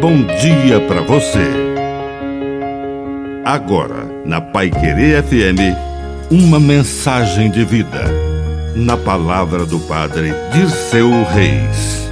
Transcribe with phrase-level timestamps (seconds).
[0.00, 1.44] bom dia para você.
[3.44, 5.76] Agora, na Pai Querer FM,
[6.30, 8.06] uma mensagem de vida.
[8.74, 12.10] Na palavra do Padre Dirceu Reis.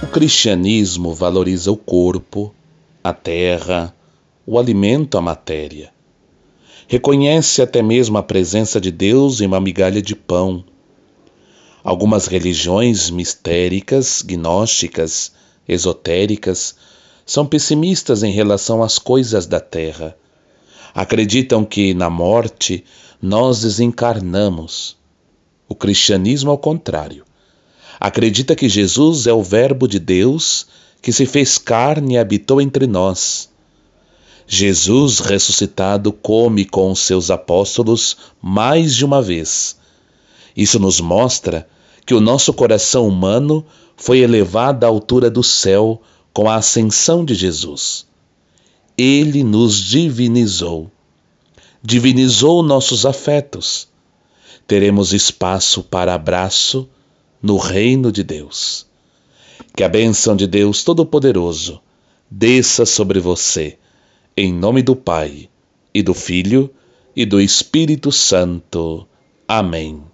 [0.00, 2.54] O cristianismo valoriza o corpo,
[3.02, 3.92] a terra,
[4.46, 5.90] o alimento, a matéria.
[6.86, 10.64] Reconhece até mesmo a presença de Deus em uma migalha de pão
[11.84, 15.32] Algumas religiões mistéricas, gnósticas,
[15.68, 16.74] esotéricas,
[17.26, 20.16] são pessimistas em relação às coisas da terra.
[20.94, 22.82] Acreditam que na morte
[23.20, 24.96] nós desencarnamos.
[25.68, 27.22] O cristianismo, ao contrário,
[28.00, 30.66] acredita que Jesus é o Verbo de Deus
[31.02, 33.50] que se fez carne e habitou entre nós.
[34.46, 39.76] Jesus ressuscitado come com os seus apóstolos mais de uma vez.
[40.56, 41.66] Isso nos mostra
[42.06, 43.64] que o nosso coração humano
[43.96, 46.00] foi elevado à altura do céu
[46.32, 48.06] com a ascensão de Jesus.
[48.96, 50.90] Ele nos divinizou.
[51.82, 53.88] Divinizou nossos afetos.
[54.66, 56.88] Teremos espaço para abraço
[57.42, 58.86] no reino de Deus.
[59.76, 61.80] Que a bênção de Deus Todo-Poderoso
[62.30, 63.78] desça sobre você,
[64.36, 65.48] em nome do Pai,
[65.92, 66.70] e do Filho,
[67.14, 69.06] e do Espírito Santo.
[69.46, 70.13] Amém.